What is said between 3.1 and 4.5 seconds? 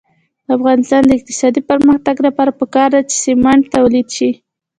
سمنټ تولید شي.